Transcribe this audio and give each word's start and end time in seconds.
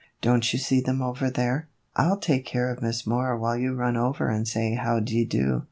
Don't 0.19 0.51
you 0.51 0.57
see 0.57 0.81
them 0.81 1.03
over 1.03 1.29
there? 1.29 1.67
I 1.95 2.05
'11 2.05 2.21
take 2.21 2.43
care 2.47 2.71
of 2.73 2.81
Miss 2.81 3.05
Moore 3.05 3.37
while 3.37 3.55
you 3.55 3.75
run 3.75 3.95
over 3.97 4.29
and 4.29 4.47
say 4.47 4.73
how 4.73 4.99
d 4.99 5.13
'ye 5.13 5.25
do." 5.25 5.59